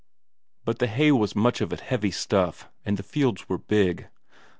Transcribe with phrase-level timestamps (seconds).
[0.65, 4.07] But the hay was much of it heavy stuff, and the fields were big.